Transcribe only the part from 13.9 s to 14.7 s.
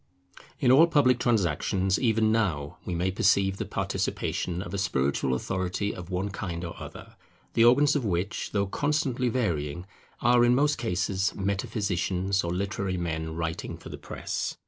press.